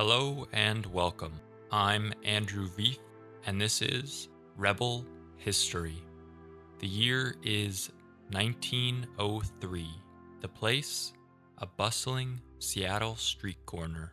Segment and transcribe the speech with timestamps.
[0.00, 1.40] Hello and welcome.
[1.72, 3.00] I'm Andrew Veith,
[3.46, 5.04] and this is Rebel
[5.38, 6.00] History.
[6.78, 7.90] The year is
[8.30, 9.88] 1903.
[10.40, 11.12] The place,
[11.58, 14.12] a bustling Seattle street corner.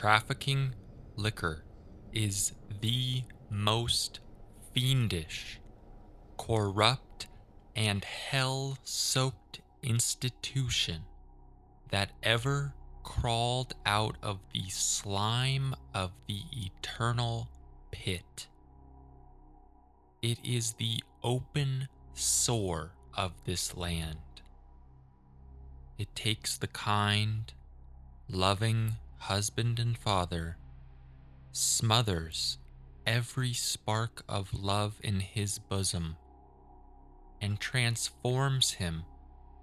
[0.00, 0.72] Trafficking
[1.14, 1.62] liquor
[2.10, 4.20] is the most
[4.72, 5.60] fiendish,
[6.38, 7.26] corrupt,
[7.76, 11.02] and hell soaked institution
[11.90, 17.50] that ever crawled out of the slime of the eternal
[17.90, 18.48] pit.
[20.22, 24.40] It is the open sore of this land.
[25.98, 27.52] It takes the kind,
[28.30, 30.56] loving husband and father,
[31.52, 32.58] smothers
[33.06, 36.16] every spark of love in his bosom,
[37.40, 39.04] and transforms him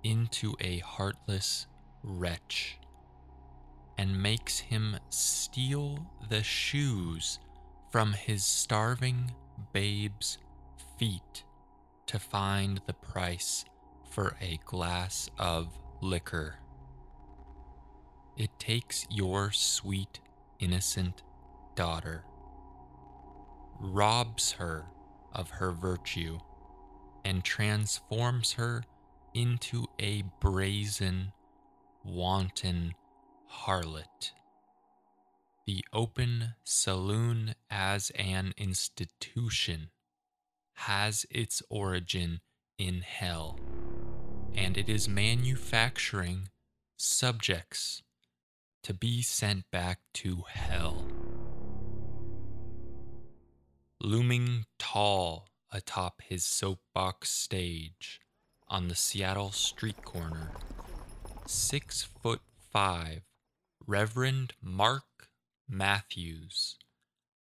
[0.04, 1.68] into a heartless
[2.04, 2.78] wretch,
[3.98, 7.40] and makes him steal the shoes
[7.92, 9.32] from his starving
[9.74, 10.38] babe's
[10.98, 11.44] feet
[12.06, 13.66] to find the price
[14.12, 15.68] for a glass of
[16.02, 16.56] liquor.
[18.38, 20.20] It takes your sweet,
[20.60, 21.24] innocent
[21.76, 22.24] daughter,
[23.80, 24.86] robs her
[25.34, 26.38] of her virtue,
[27.26, 28.84] and transforms her
[29.34, 31.32] into a brazen,
[32.04, 32.94] wanton
[33.50, 34.32] harlot.
[35.66, 39.90] The open saloon as an institution
[40.76, 42.42] has its origin
[42.78, 43.60] in hell,
[44.54, 46.50] and it is manufacturing
[46.98, 48.04] subjects
[48.88, 51.06] to be sent back to hell.
[54.02, 58.22] Looming tall atop his soapbox stage
[58.70, 60.52] on the Seattle street corner,
[61.46, 62.40] six foot
[62.72, 63.24] five,
[63.86, 65.28] Reverend Mark
[65.68, 66.78] Matthews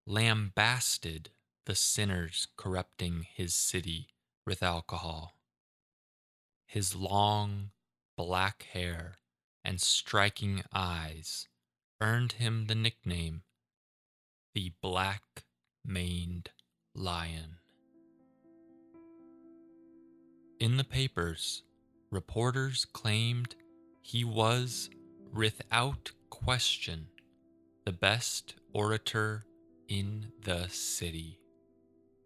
[0.08, 1.30] lambasted
[1.68, 4.08] the sinners corrupting his city
[4.48, 5.38] with alcohol.
[6.66, 7.70] His long,
[8.18, 9.20] black hair
[9.66, 11.48] and striking eyes
[12.00, 13.42] earned him the nickname
[14.54, 15.44] the Black
[15.84, 16.52] Maned
[16.94, 17.58] Lion.
[20.62, 21.64] In the papers,
[22.10, 23.56] reporters claimed
[24.02, 24.90] he was,
[25.34, 27.08] without question,
[27.86, 29.46] the best orator
[29.90, 31.40] in the city,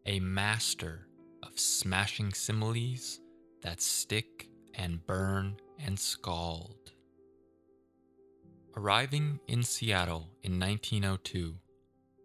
[0.05, 1.07] a master
[1.41, 3.19] of smashing similes
[3.63, 6.91] that stick and burn and scald.
[8.77, 11.55] Arriving in Seattle in 1902,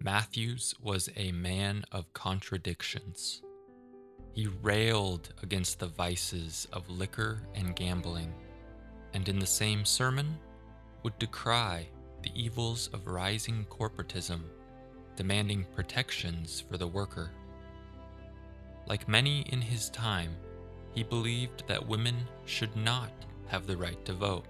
[0.01, 3.43] Matthews was a man of contradictions.
[4.35, 8.35] He railed against the vices of liquor and gambling,
[9.15, 10.39] and in the same sermon
[11.03, 11.89] would decry
[12.23, 14.43] the evils of rising corporatism,
[15.17, 17.31] demanding protections for the worker.
[18.87, 20.37] Like many in his time,
[20.93, 23.11] he believed that women should not
[23.47, 24.45] have the right to vote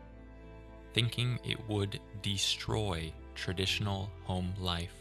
[0.94, 4.94] thinking it would destroy traditional home life.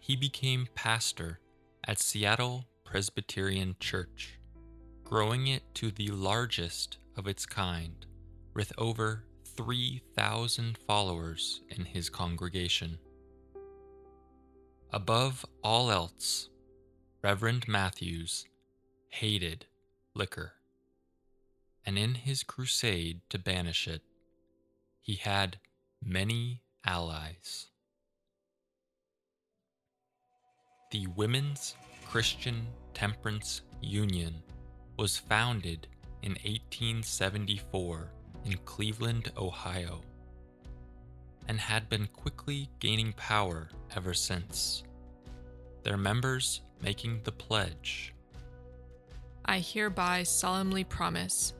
[0.00, 1.38] He became pastor
[1.86, 4.38] at Seattle Presbyterian Church,
[5.04, 8.04] growing it to the largest of its kind,
[8.54, 9.24] with over
[9.56, 12.98] 3,000 followers in his congregation.
[14.92, 16.48] Above all else,
[17.22, 18.46] Reverend Matthews
[19.08, 19.66] hated
[20.14, 20.52] liquor
[21.86, 24.02] and in his crusade to banish it,
[25.00, 25.58] he had
[26.04, 27.68] many allies.
[30.90, 31.74] The Women's
[32.08, 34.42] Christian Temperance Union
[34.98, 35.86] was founded
[36.22, 38.10] in 1874
[38.44, 40.00] in Cleveland, Ohio,
[41.48, 44.82] and had been quickly gaining power ever since.
[45.82, 48.12] Their members making the pledge
[49.48, 51.54] I hereby solemnly promise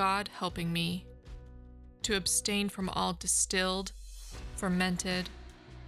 [0.00, 1.04] God helping me
[2.04, 3.92] to abstain from all distilled,
[4.56, 5.28] fermented,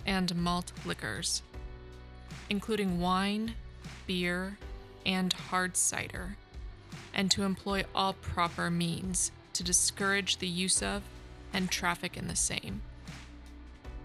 [0.05, 1.41] and malt liquors,
[2.50, 3.55] including wine,
[4.06, 4.59] beer,
[5.06, 6.37] and hard cider,
[7.14, 11.03] and to employ all proper means to discourage the use of
[11.55, 12.82] and traffic in the same.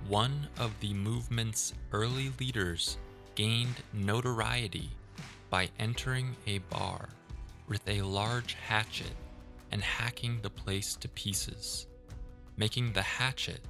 [0.08, 2.96] One of the movement's early leaders
[3.36, 4.90] gained notoriety
[5.50, 7.10] by entering a bar
[7.68, 9.12] with a large hatchet
[9.72, 11.88] and hacking the place to pieces,
[12.56, 13.62] making the hatchet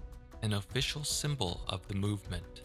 [0.41, 2.61] an official symbol of the movement.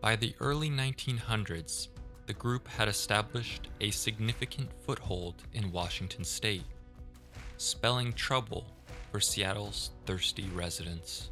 [0.00, 1.88] By the early 1900s,
[2.26, 6.64] the group had established a significant foothold in Washington state,
[7.58, 8.66] spelling trouble
[9.10, 11.30] for Seattle's thirsty residents.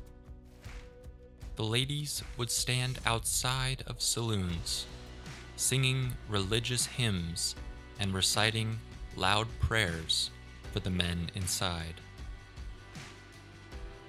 [1.56, 4.86] The ladies would stand outside of saloons,
[5.56, 7.54] singing religious hymns
[8.00, 8.78] and reciting
[9.16, 10.30] loud prayers
[10.72, 11.94] for the men inside.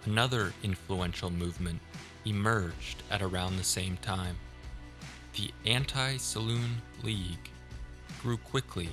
[0.05, 1.79] Another influential movement
[2.25, 4.35] emerged at around the same time.
[5.35, 7.49] The Anti Saloon League
[8.21, 8.89] grew quickly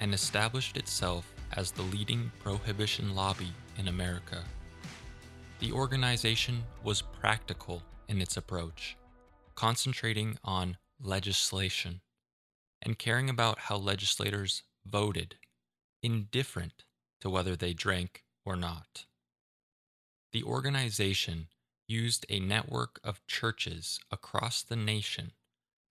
[0.00, 4.42] and established itself as the leading prohibition lobby in America.
[5.60, 8.96] The organization was practical in its approach,
[9.54, 12.00] concentrating on legislation
[12.82, 15.36] and caring about how legislators voted,
[16.02, 16.84] indifferent
[17.22, 19.06] to whether they drank or not.
[20.32, 21.46] The organization
[21.86, 25.30] used a network of churches across the nation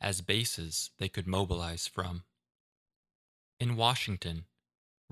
[0.01, 2.23] as bases they could mobilize from.
[3.61, 4.43] In Washington,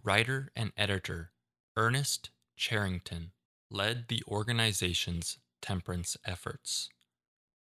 [0.04, 1.32] writer and editor
[1.78, 3.32] Ernest Cherrington
[3.72, 6.90] led the organization's temperance efforts.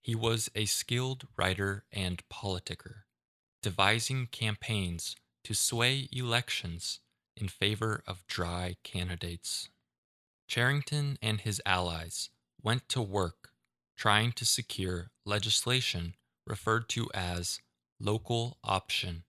[0.03, 3.03] He was a skilled writer and politicker,
[3.63, 5.15] devising campaigns
[5.45, 6.99] to sway elections
[7.41, 9.69] in favor of dry candidates.
[10.49, 12.31] Cherrington and his allies
[12.63, 13.51] went to work
[13.97, 16.15] trying to secure legislation
[16.47, 17.61] referred to as
[18.01, 19.25] local option,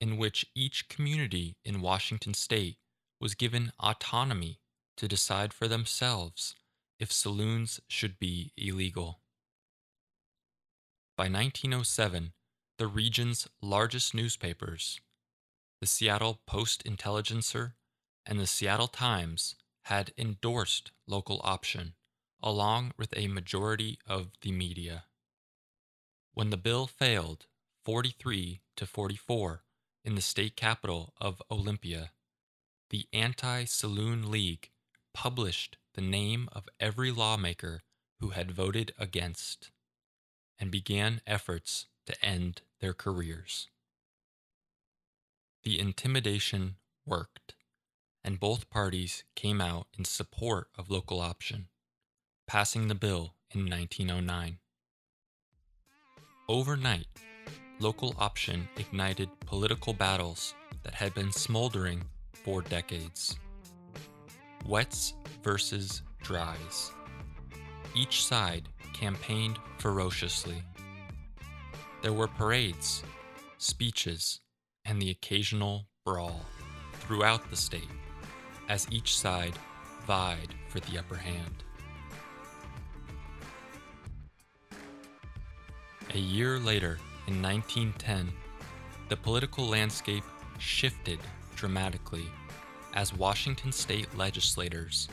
[0.00, 2.78] in which each community in Washington state
[3.20, 4.60] was given autonomy
[4.96, 6.54] to decide for themselves
[6.98, 9.20] if saloons should be illegal.
[11.16, 12.32] By 1907,
[12.78, 15.00] the region's largest newspapers,
[15.80, 17.74] the Seattle Post Intelligencer
[18.26, 21.94] and the Seattle Times, had endorsed local option,
[22.42, 25.04] along with a majority of the media.
[26.34, 27.46] When the bill failed
[27.84, 29.64] 43 to 44
[30.04, 32.10] in the state capital of Olympia,
[32.90, 34.70] the Anti Saloon League
[35.14, 37.82] published the name of every lawmaker
[38.20, 39.70] who had voted against
[40.58, 43.68] and began efforts to end their careers.
[45.68, 47.54] The intimidation worked,
[48.24, 51.68] and both parties came out in support of local option,
[52.46, 54.60] passing the bill in 1909.
[56.48, 57.08] Overnight,
[57.80, 60.54] local option ignited political battles
[60.84, 63.36] that had been smoldering for decades.
[64.64, 65.12] Wets
[65.42, 66.92] versus dries.
[67.94, 70.62] Each side campaigned ferociously.
[72.00, 73.02] There were parades,
[73.58, 74.40] speeches,
[74.88, 76.40] and the occasional brawl
[76.94, 77.90] throughout the state
[78.68, 79.52] as each side
[80.06, 81.64] vied for the upper hand.
[86.14, 88.32] A year later, in 1910,
[89.10, 90.24] the political landscape
[90.58, 91.18] shifted
[91.54, 92.24] dramatically
[92.94, 95.08] as Washington state legislators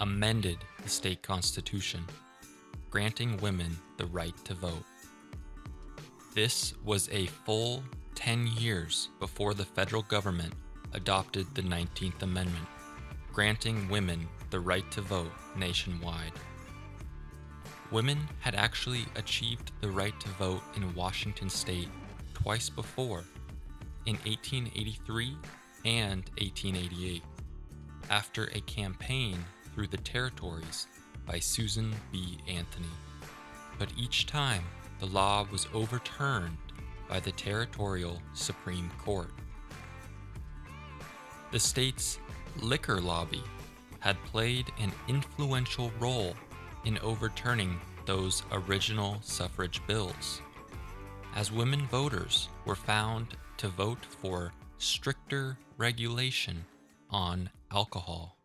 [0.00, 2.02] amended the state constitution,
[2.88, 4.84] granting women the right to vote.
[6.34, 7.82] This was a full
[8.18, 10.52] 10 years before the federal government
[10.92, 12.66] adopted the 19th Amendment,
[13.32, 16.32] granting women the right to vote nationwide.
[17.92, 21.88] Women had actually achieved the right to vote in Washington state
[22.34, 23.22] twice before,
[24.06, 25.36] in 1883
[25.84, 27.22] and 1888,
[28.10, 29.36] after a campaign
[29.72, 30.88] through the territories
[31.24, 32.38] by Susan B.
[32.48, 32.90] Anthony.
[33.78, 34.64] But each time,
[34.98, 36.56] the law was overturned
[37.08, 39.30] by the territorial Supreme Court.
[41.50, 42.18] The state's
[42.60, 43.42] liquor lobby
[44.00, 46.34] had played an influential role
[46.84, 50.40] in overturning those original suffrage bills,
[51.34, 56.64] as women voters were found to vote for stricter regulation
[57.10, 58.36] on alcohol.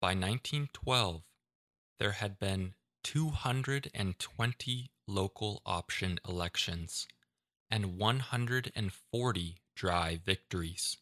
[0.00, 1.22] By 1912,
[1.98, 2.74] there had been
[3.04, 7.06] 220 local option elections
[7.70, 10.96] and 140 dry victories,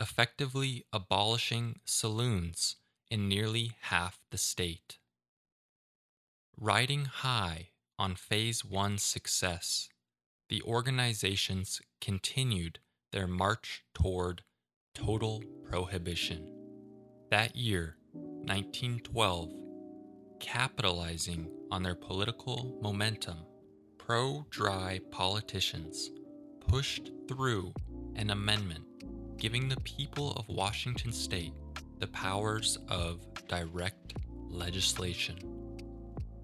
[0.00, 2.76] effectively abolishing saloons
[3.10, 4.98] in nearly half the state.
[6.58, 9.88] Riding high on Phase 1 success,
[10.48, 12.78] the organizations continued
[13.12, 14.42] their march toward
[14.94, 16.50] total prohibition.
[17.30, 19.63] That year, 1912,
[20.40, 23.38] capitalizing on their political momentum,
[23.98, 26.10] pro dry politicians
[26.66, 27.72] pushed through
[28.16, 28.84] an amendment
[29.38, 31.52] giving the people of Washington state
[31.98, 34.14] the powers of direct
[34.48, 35.38] legislation.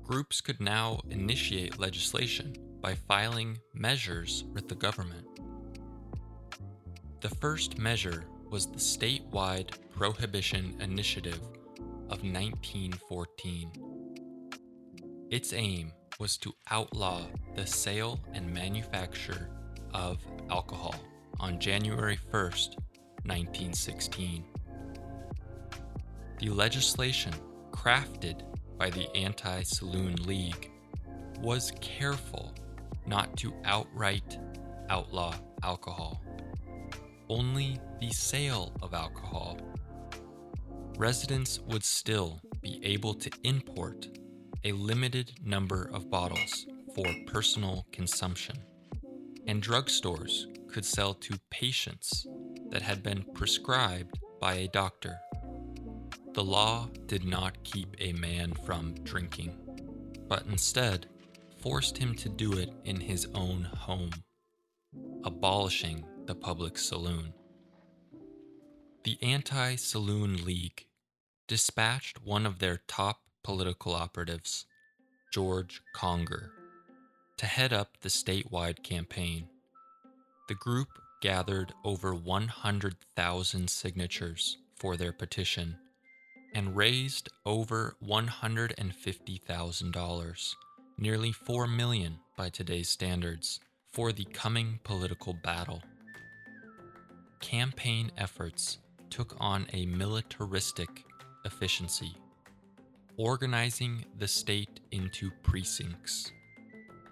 [0.03, 5.27] Groups could now initiate legislation by filing measures with the government.
[7.21, 11.41] The first measure was the statewide Prohibition Initiative
[12.11, 13.71] of 1914.
[15.31, 17.23] Its aim was to outlaw
[17.55, 19.49] the sale and manufacture
[19.95, 20.19] of
[20.51, 20.95] alcohol
[21.39, 24.45] on January 1, 1916.
[26.41, 27.33] The legislation
[27.71, 28.43] crafted
[28.77, 30.71] by the Anti Saloon League
[31.41, 32.53] was careful
[33.07, 34.39] not to outright
[34.89, 36.21] outlaw alcohol,
[37.29, 39.59] only the sale of alcohol.
[41.01, 44.07] Residents would still be able to import
[44.65, 48.59] a limited number of bottles for personal consumption,
[49.47, 52.27] and drugstores could sell to patients
[52.69, 55.19] that had been prescribed by a doctor.
[56.35, 59.57] The law did not keep a man from drinking,
[60.29, 61.07] but instead
[61.63, 64.11] forced him to do it in his own home,
[65.25, 67.33] abolishing the public saloon.
[69.05, 70.85] The Anti Saloon League
[71.51, 74.67] dispatched one of their top political operatives,
[75.33, 76.53] George Conger,
[77.39, 79.49] to head up the statewide campaign.
[80.47, 80.87] The group
[81.21, 85.77] gathered over 100,000 signatures for their petition
[86.55, 90.55] and raised over $150,000,
[90.99, 93.59] nearly 4 million by today's standards,
[93.91, 95.83] for the coming political battle.
[97.41, 98.79] Campaign efforts
[99.11, 101.07] took on a militaristic
[101.45, 102.15] efficiency,
[103.17, 106.33] organizing the state into precincts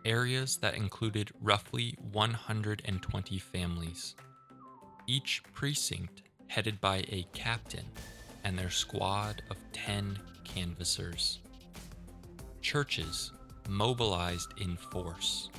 [0.05, 4.17] areas that included roughly 120 families.
[5.07, 7.85] Each precinct headed by a captain
[8.45, 11.41] and their squad of 10 canvassers.
[12.63, 13.33] Churches
[13.69, 15.51] mobilized in force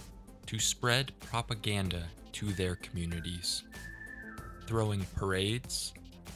[0.47, 3.63] to spread propaganda to their communities,
[4.65, 5.93] throwing parades,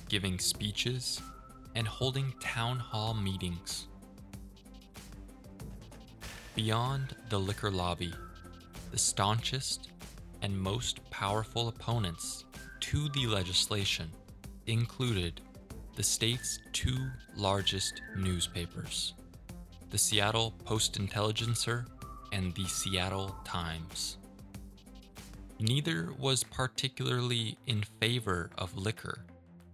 [0.08, 1.20] giving speeches,
[1.76, 3.88] and holding town hall meetings
[6.56, 8.14] Beyond the liquor lobby,
[8.92, 9.90] the staunchest
[10.44, 12.46] and most powerful opponents
[12.82, 14.12] to the legislation
[14.68, 15.42] included
[15.96, 19.16] the state's two largest newspapers,
[19.90, 21.88] the Seattle Post Intelligencer
[22.32, 24.18] and the Seattle Times.
[25.60, 29.26] Neither was particularly in favor of liquor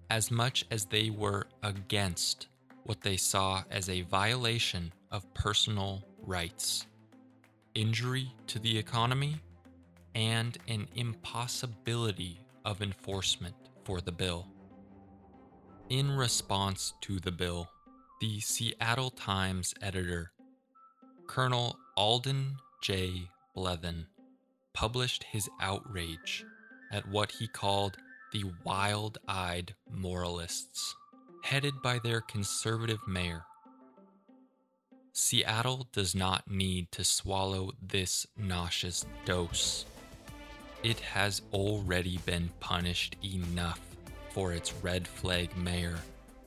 [0.10, 2.48] as much as they were against
[2.84, 6.88] what they saw as a violation of personal rights,
[7.76, 9.36] injury to the economy,
[10.16, 14.48] and an impossibility of enforcement for the bill.
[15.90, 17.70] In response to the bill,
[18.22, 20.32] the Seattle Times editor,
[21.28, 23.30] Colonel Alden J.
[23.56, 24.06] Blethen,
[24.74, 26.44] published his outrage
[26.92, 27.98] at what he called
[28.32, 30.96] the wild eyed moralists,
[31.44, 33.44] headed by their conservative mayor,
[35.22, 39.86] Seattle does not need to swallow this nauseous dose.
[40.82, 43.82] It has already been punished enough
[44.30, 46.00] for its red flag mayor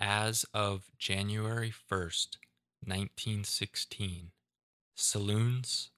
[0.00, 2.36] As of January 1st,
[2.84, 4.32] 1916,
[4.94, 5.90] saloons,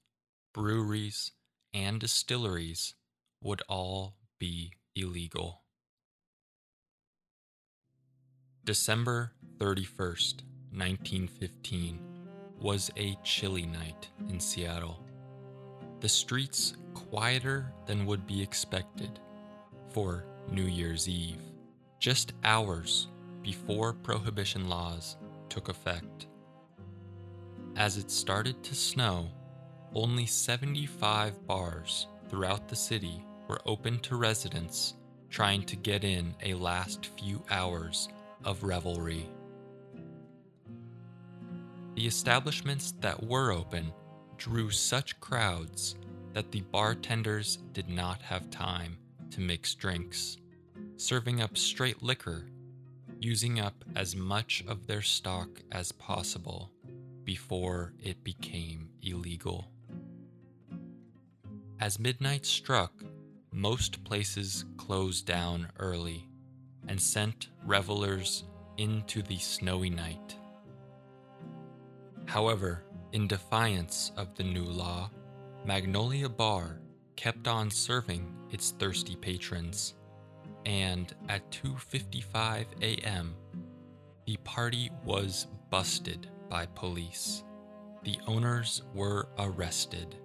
[0.53, 1.31] breweries,
[1.73, 2.93] and distilleries
[3.41, 5.63] would all be illegal.
[8.67, 10.41] December 31st,
[10.73, 11.99] 1915,
[12.59, 15.01] was a chilly night in Seattle.
[16.01, 19.21] The streets quieter than would be expected
[19.91, 21.39] for New Year's Eve,
[22.01, 23.07] just hours
[23.41, 25.15] before prohibition laws
[25.47, 26.27] took effect.
[27.77, 29.29] As it started to snow,
[29.93, 34.95] only 75 bars throughout the city were open to residents
[35.29, 38.09] trying to get in a last few hours
[38.43, 39.29] of revelry.
[41.95, 43.91] The establishments that were open
[44.37, 45.95] drew such crowds
[46.33, 48.97] that the bartenders did not have time
[49.31, 50.37] to mix drinks,
[50.95, 52.45] serving up straight liquor,
[53.19, 56.71] using up as much of their stock as possible
[57.23, 59.71] before it became illegal.
[61.79, 62.91] As midnight struck,
[63.51, 66.27] most places closed down early
[66.87, 68.43] and sent revelers
[68.77, 70.35] into the snowy night.
[72.25, 75.09] However, in defiance of the new law,
[75.65, 76.79] Magnolia Bar
[77.15, 79.95] kept on serving its thirsty patrons,
[80.65, 83.35] and at 2:55 a.m.,
[84.25, 87.43] the party was busted by police.
[88.03, 90.15] The owners were arrested,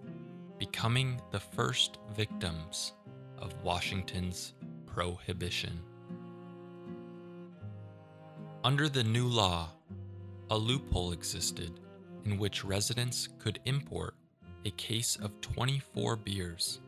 [0.58, 2.92] becoming the first victims
[3.38, 4.54] of Washington's
[4.86, 5.80] prohibition.
[8.64, 9.70] Under the new law,
[10.48, 11.80] a loophole existed
[12.24, 14.14] in which residents could import
[14.64, 16.78] a case of 24 beers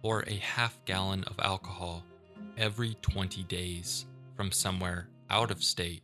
[0.00, 2.02] or a half gallon of alcohol
[2.56, 6.02] every 20 days from somewhere out of state.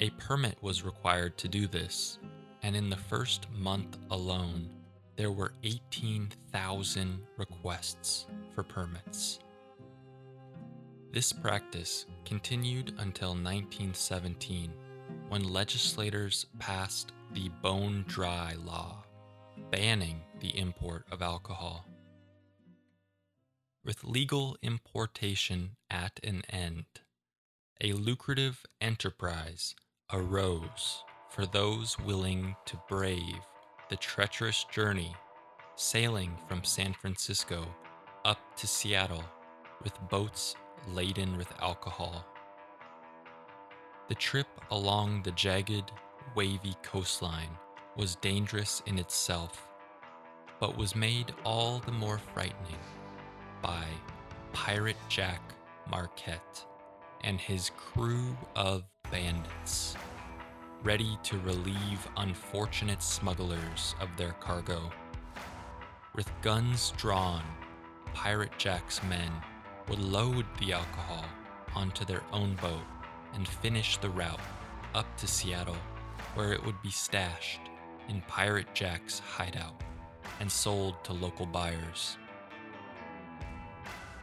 [0.00, 2.18] A permit was required to do this,
[2.62, 4.68] and in the first month alone,
[5.16, 9.38] there were 18,000 requests for permits.
[11.16, 14.70] This practice continued until 1917
[15.30, 19.02] when legislators passed the Bone Dry Law,
[19.70, 21.86] banning the import of alcohol.
[23.82, 26.84] With legal importation at an end,
[27.80, 29.74] a lucrative enterprise
[30.12, 33.40] arose for those willing to brave
[33.88, 35.16] the treacherous journey
[35.76, 37.66] sailing from San Francisco
[38.26, 39.24] up to Seattle
[39.82, 40.56] with boats
[40.88, 42.24] laden with alcohol.
[44.08, 45.90] The trip along the jagged,
[46.34, 47.50] wavy coastline
[47.96, 49.68] was dangerous in itself,
[50.60, 52.78] but was made all the more frightening
[53.62, 53.84] by
[54.52, 55.40] Pirate Jack
[55.90, 56.64] Marquette
[57.24, 59.96] and his crew of bandits,
[60.82, 64.90] ready to relieve unfortunate smugglers of their cargo.
[66.14, 67.42] With guns drawn,
[68.14, 69.32] Pirate Jack's men
[69.88, 71.24] would load the alcohol
[71.74, 72.84] onto their own boat
[73.34, 74.40] and finish the route
[74.94, 75.76] up to Seattle,
[76.34, 77.60] where it would be stashed
[78.08, 79.82] in Pirate Jack's hideout
[80.40, 82.16] and sold to local buyers.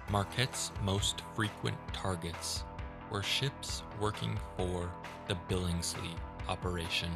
[0.10, 2.64] Marquette's most frequent targets
[3.10, 4.92] were ships working for
[5.28, 6.16] the Billingsley
[6.50, 7.12] operation,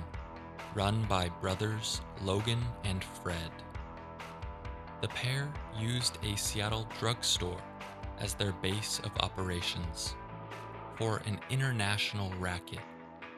[0.73, 3.51] run by brothers Logan and Fred.
[5.01, 7.61] The pair used a Seattle drugstore
[8.19, 10.15] as their base of operations
[10.95, 12.79] for an international racket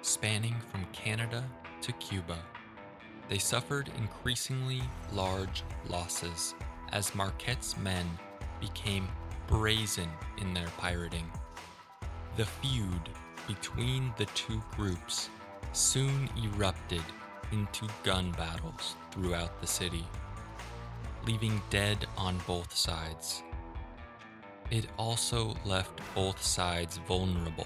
[0.02, 1.44] spanning from Canada
[1.82, 2.38] to Cuba.
[3.28, 6.56] They suffered increasingly large losses
[6.92, 8.08] as Marquette's men
[8.60, 9.08] became
[9.48, 11.30] brazen in their pirating.
[12.38, 13.10] The feud
[13.48, 15.30] between the two groups
[15.74, 17.04] soon erupted
[17.52, 20.06] into gun battles throughout the city,
[21.26, 23.44] leaving dead on both sides.
[24.72, 27.66] It also left both sides vulnerable,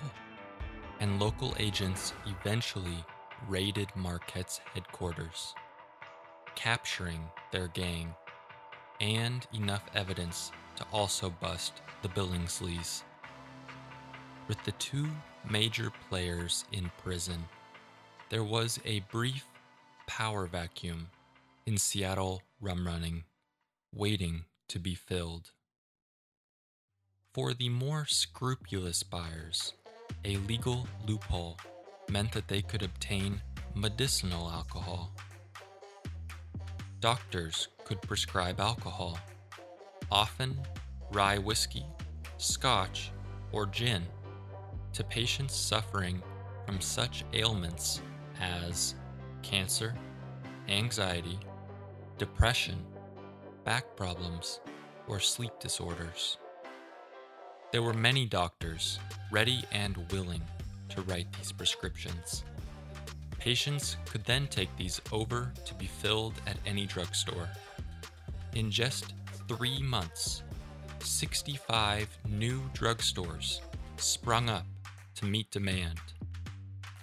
[1.01, 3.03] and local agents eventually
[3.49, 5.53] raided Marquette's headquarters,
[6.55, 7.19] capturing
[7.51, 8.15] their gang
[9.01, 13.03] and enough evidence to also bust the Billingsleys.
[14.47, 15.09] With the two
[15.49, 17.43] major players in prison,
[18.29, 19.45] there was a brief
[20.07, 21.09] power vacuum
[21.65, 23.25] in Seattle rum running,
[23.93, 25.51] waiting to be filled.
[27.33, 29.73] For the more scrupulous buyers,
[30.23, 31.57] a legal loophole
[32.07, 33.41] meant that they could obtain
[33.73, 35.11] medicinal alcohol.
[36.99, 39.17] Doctors could prescribe alcohol,
[40.11, 40.59] often
[41.11, 41.87] rye whiskey,
[42.37, 43.11] scotch,
[43.51, 44.03] or gin,
[44.93, 46.21] to patients suffering
[46.67, 47.99] from such ailments
[48.39, 48.93] as
[49.41, 49.95] cancer,
[50.69, 51.39] anxiety,
[52.19, 52.85] depression,
[53.63, 54.59] back problems,
[55.07, 56.37] or sleep disorders.
[57.73, 58.99] There were many doctors
[59.31, 60.43] ready and willing
[60.89, 62.43] to write these prescriptions.
[63.39, 67.49] Patients could then take these over to be filled at any drugstore.
[68.53, 69.15] In just
[69.47, 70.43] three months,
[70.99, 73.61] 65 new drugstores
[73.97, 74.67] sprung up
[75.15, 75.99] to meet demand,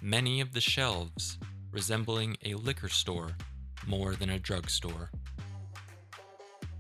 [0.01, 1.37] many of the shelves
[1.73, 3.33] resembling a liquor store
[3.89, 5.11] more than a drugstore.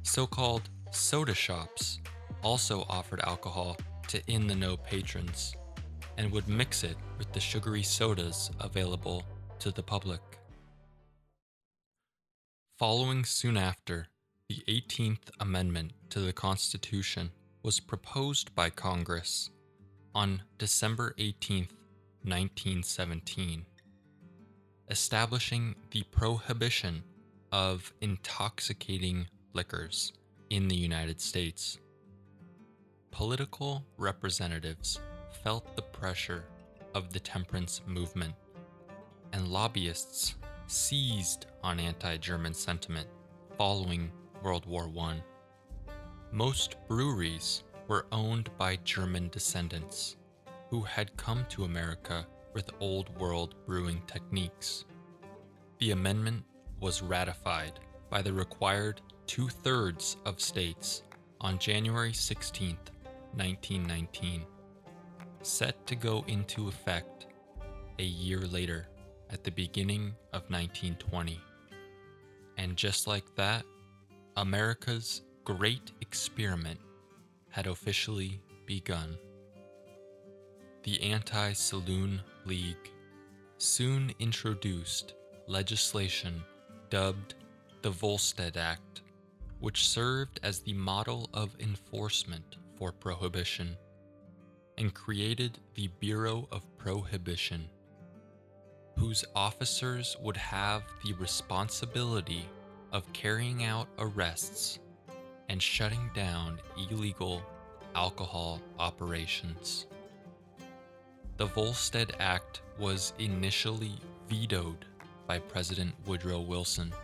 [0.04, 1.98] So called soda shops
[2.42, 3.76] also offered alcohol
[4.08, 5.54] to in the know patrons
[6.18, 9.24] and would mix it with the sugary sodas available
[9.58, 10.20] to the public.
[12.78, 14.08] Following soon after,
[14.48, 17.30] the 18th Amendment to the Constitution
[17.62, 19.50] was proposed by Congress
[20.14, 21.68] on December 18,
[22.22, 23.64] 1917,
[24.88, 27.02] establishing the prohibition
[27.52, 30.12] of intoxicating liquors
[30.48, 31.78] in the United States.
[33.10, 34.98] Political representatives
[35.44, 36.44] felt the pressure
[36.94, 38.34] of the temperance movement,
[39.32, 43.08] and lobbyists seized on anti German sentiment
[43.58, 44.10] following
[44.42, 45.22] World War I.
[46.32, 50.16] Most breweries were owned by German descendants
[50.70, 54.84] who had come to America with Old World brewing techniques.
[55.78, 56.44] The amendment
[56.80, 61.02] was ratified by the required two thirds of states
[61.40, 62.76] on January 16,
[63.34, 64.44] 1919,
[65.42, 67.26] set to go into effect
[67.98, 68.86] a year later
[69.30, 71.40] at the beginning of 1920.
[72.58, 73.64] And just like that,
[74.36, 76.80] America's great experiment
[77.50, 79.16] had officially begun.
[80.82, 82.90] The Anti Saloon League
[83.58, 85.14] soon introduced
[85.46, 86.42] legislation
[86.88, 87.34] dubbed
[87.82, 89.02] the Volstead Act,
[89.60, 93.76] which served as the model of enforcement for prohibition,
[94.78, 97.68] and created the Bureau of Prohibition,
[98.96, 102.48] whose officers would have the responsibility
[102.90, 104.78] of carrying out arrests
[105.50, 106.58] and shutting down
[106.90, 107.42] illegal
[107.94, 109.84] alcohol operations.
[111.36, 113.92] The Volstead Act was initially
[114.26, 114.86] vetoed
[115.26, 116.94] by President Woodrow Wilson,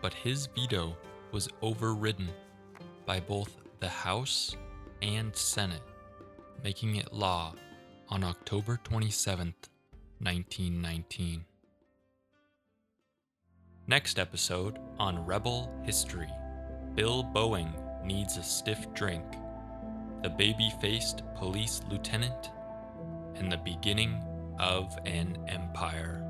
[0.00, 0.96] but his veto
[1.32, 2.30] was overridden
[3.04, 4.56] by both the House
[5.02, 5.82] and Senate,
[6.62, 7.54] making it law
[8.08, 9.52] on October 27,
[10.20, 11.44] 1919.
[13.88, 16.30] Next episode on Rebel History
[16.94, 17.72] Bill Boeing
[18.04, 19.24] needs a stiff drink,
[20.22, 22.50] the baby faced police lieutenant,
[23.34, 24.22] and the beginning
[24.60, 26.24] of an empire.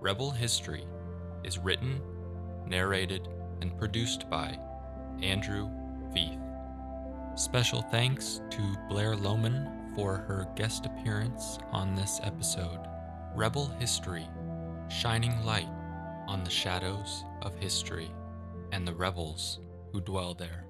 [0.00, 0.84] Rebel History
[1.44, 2.02] is written,
[2.66, 3.28] narrated,
[3.62, 4.58] and produced by
[5.22, 5.70] Andrew
[6.12, 6.43] Veith.
[7.36, 12.78] Special thanks to Blair Lohman for her guest appearance on this episode.
[13.34, 14.28] Rebel History,
[14.88, 15.68] shining light
[16.28, 18.08] on the shadows of history
[18.70, 19.58] and the rebels
[19.92, 20.64] who dwell there.